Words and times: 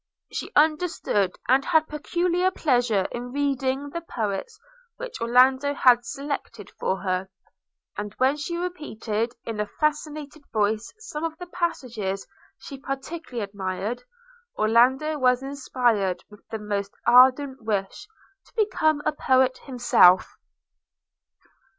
She 0.33 0.51
understood, 0.55 1.35
and 1.47 1.63
had 1.63 1.87
peculiar 1.87 2.49
pleasure 2.49 3.07
in 3.11 3.31
reading, 3.31 3.91
the 3.91 4.01
poets, 4.01 4.59
which 4.97 5.21
Orlando 5.21 5.75
had 5.75 6.05
selected 6.05 6.71
for 6.79 7.01
her; 7.03 7.29
and 7.95 8.11
when 8.15 8.35
she 8.35 8.57
repeated, 8.57 9.35
in 9.45 9.59
a 9.59 9.67
fascinating 9.67 10.41
voice, 10.51 10.91
some 10.97 11.23
of 11.23 11.37
the 11.37 11.45
passages 11.45 12.25
she 12.57 12.79
particularly 12.79 13.43
admired, 13.43 14.03
Orlando 14.57 15.19
was 15.19 15.43
inspired 15.43 16.23
with 16.31 16.41
the 16.49 16.57
most 16.57 16.95
ardent 17.05 17.61
wish 17.61 18.07
to 18.47 18.53
become 18.55 19.03
a 19.05 19.11
poet 19.11 19.59
himself. 19.65 20.33